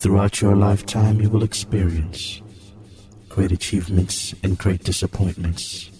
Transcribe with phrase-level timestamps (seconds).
[0.00, 2.40] Throughout your lifetime, you will experience
[3.28, 5.90] great achievements and great disappointments.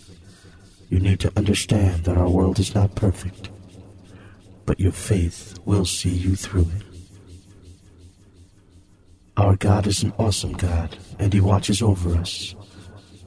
[0.89, 3.49] You need to understand that our world is not perfect,
[4.67, 6.83] but your faith will see you through it.
[9.37, 12.55] Our God is an awesome God, and He watches over us.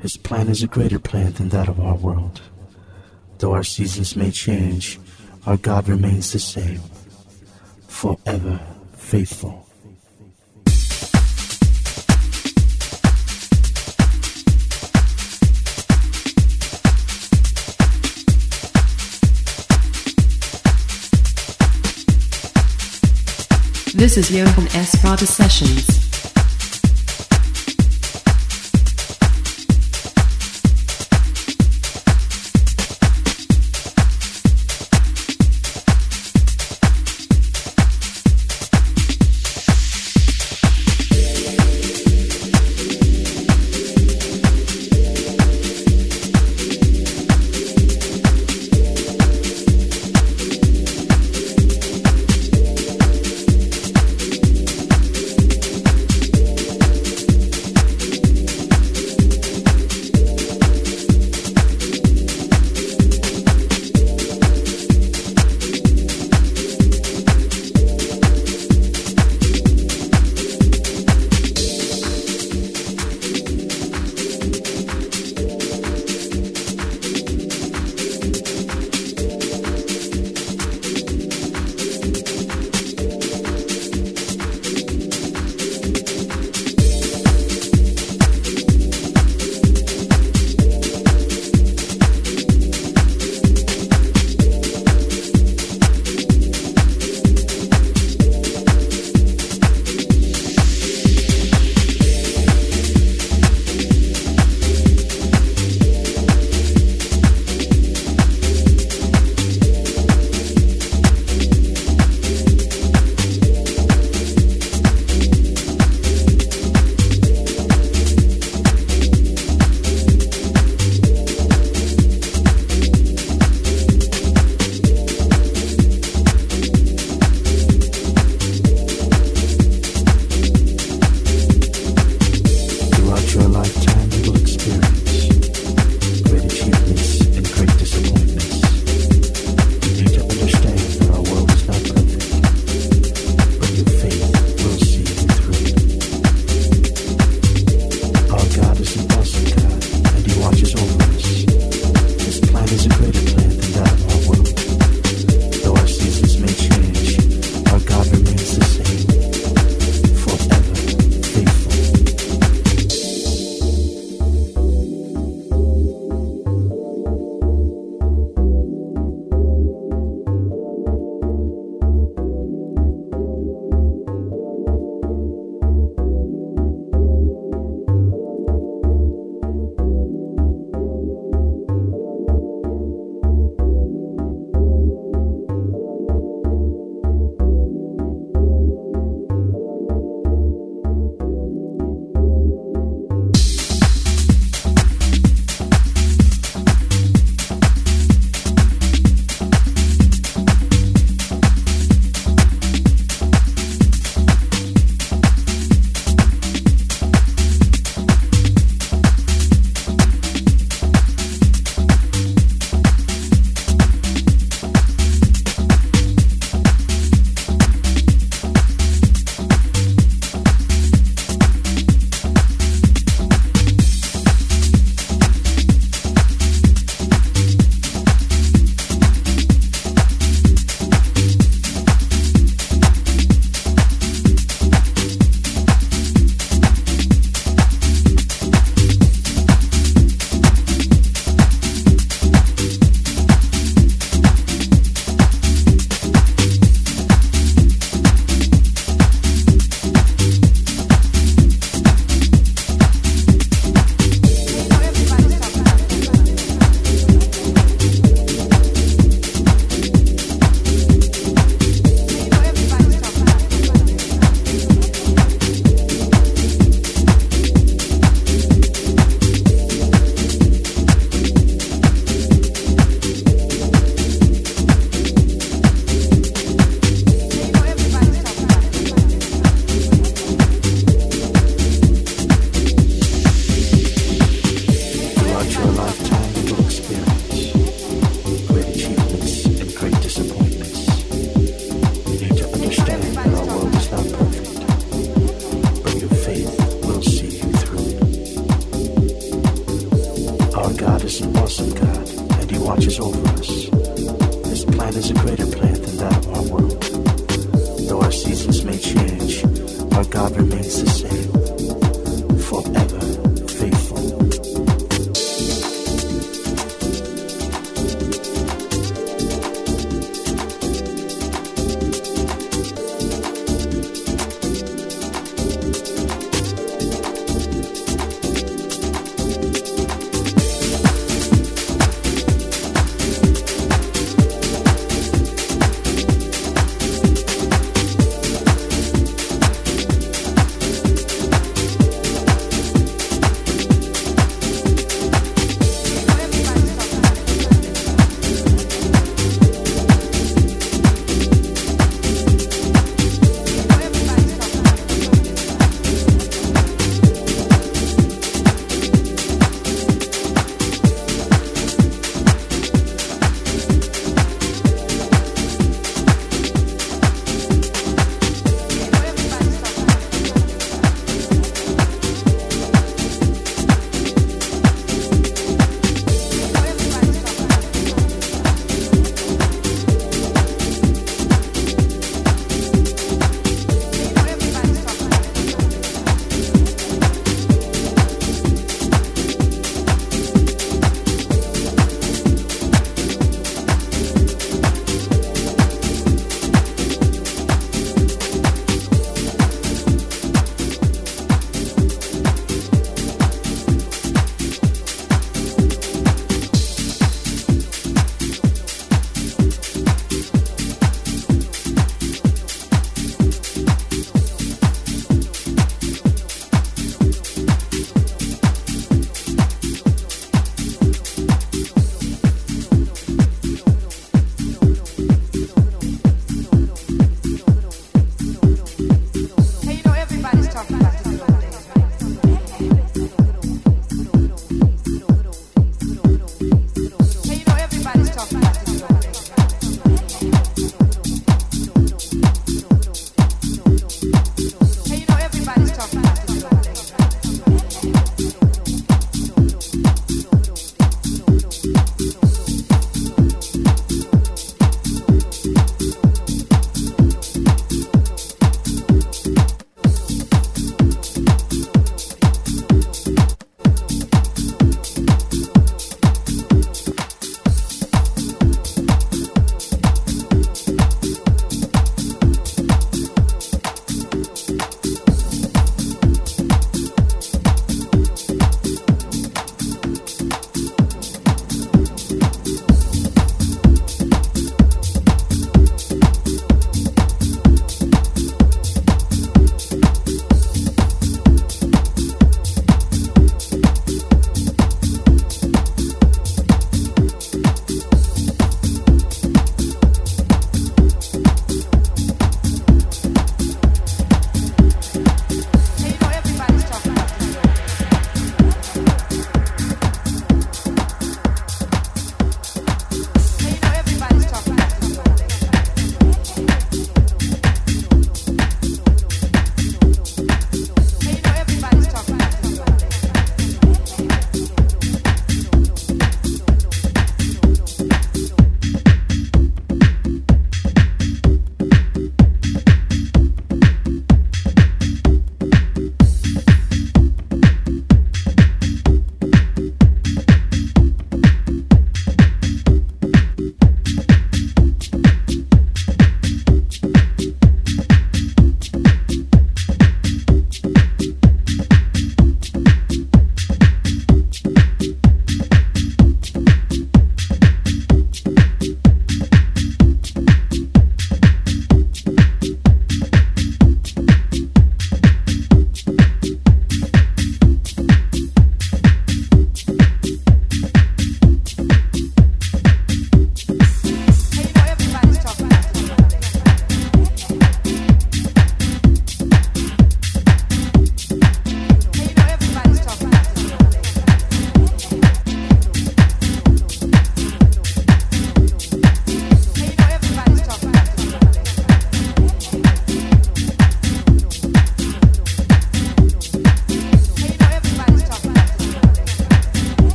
[0.00, 2.42] His plan is a greater plan than that of our world.
[3.38, 5.00] Though our seasons may change,
[5.46, 6.80] our God remains the same,
[7.86, 8.60] forever
[8.92, 9.67] faithful.
[23.98, 25.02] This is Johan S.
[25.02, 26.07] Rada Sessions.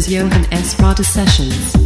[0.00, 0.80] Is Johan S.
[0.80, 1.79] Rada Sessions.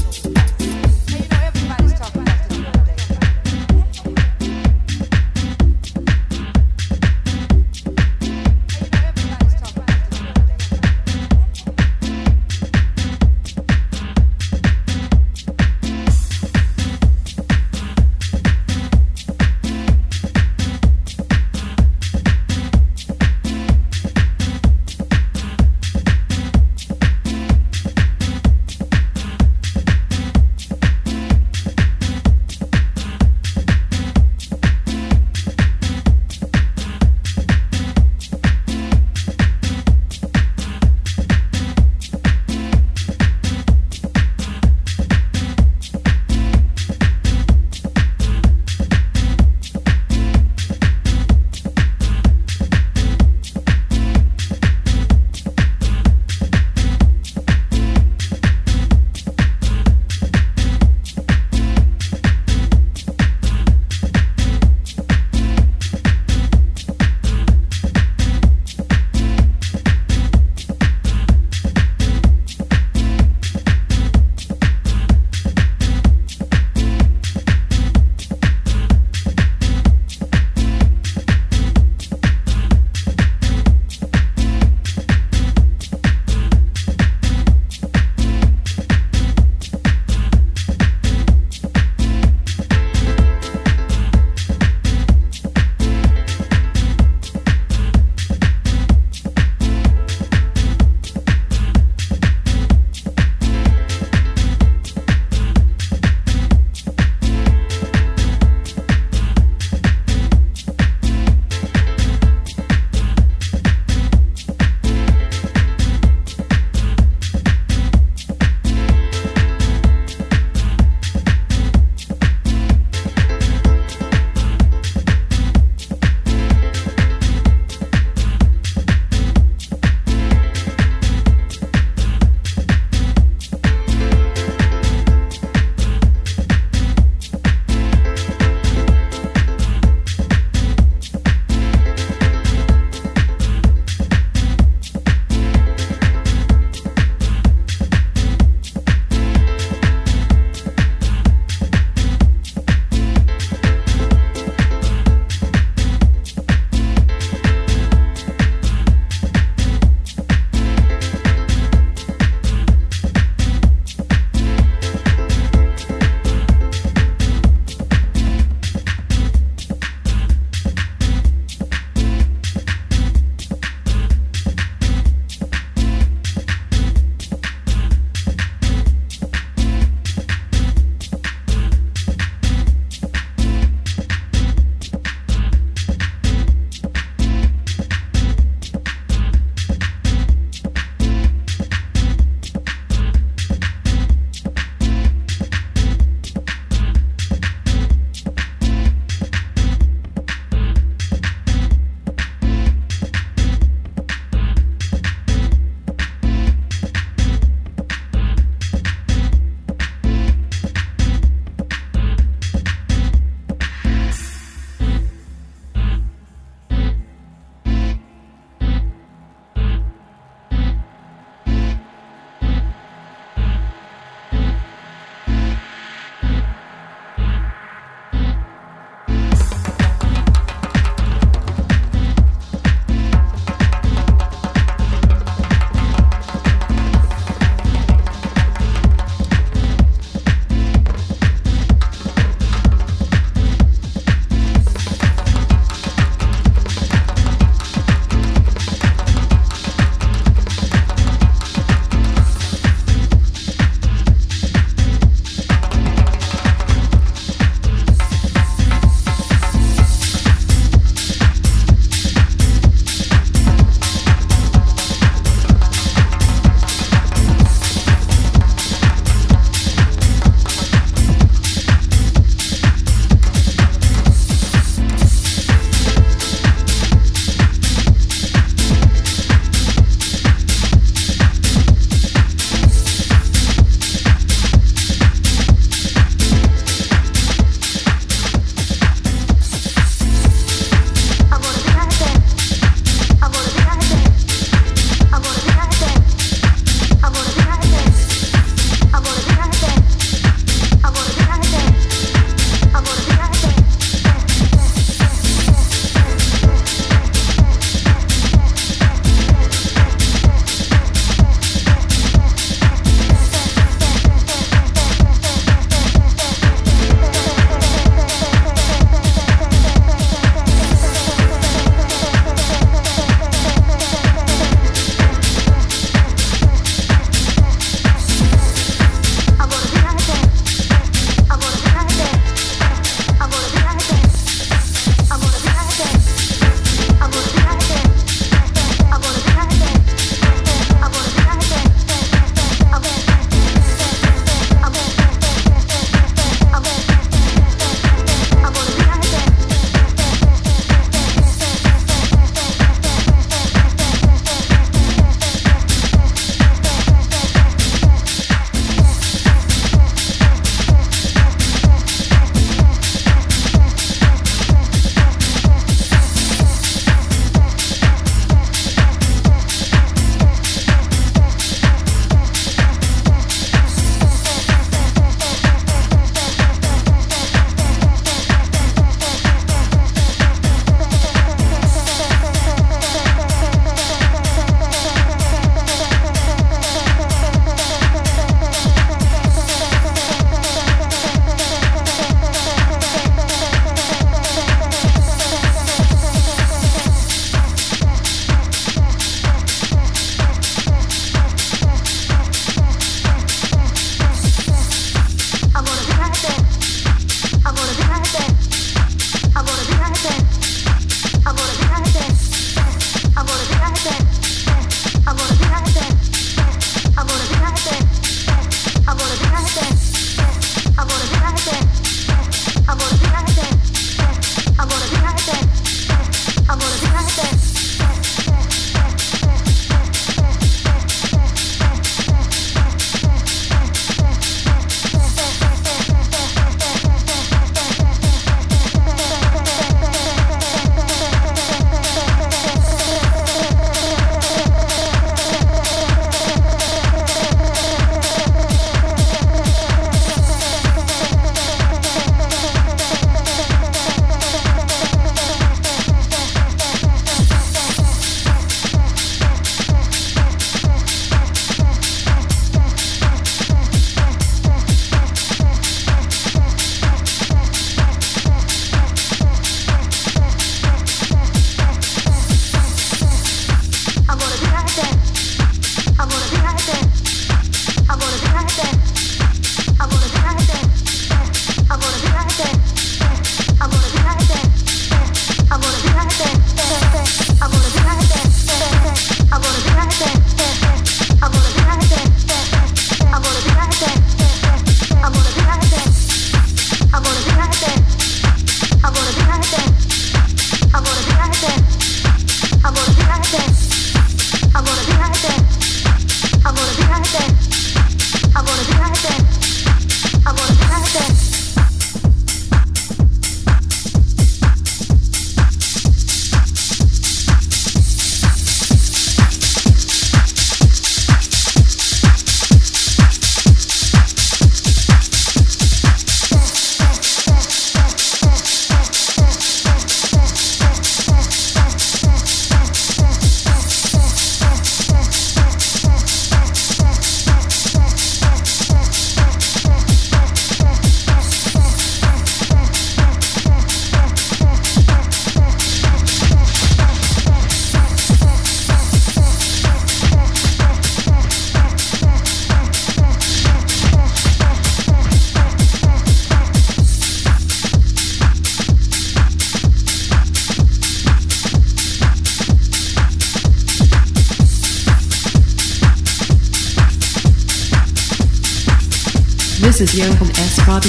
[569.84, 570.66] Is Johan S.
[570.66, 570.88] Rada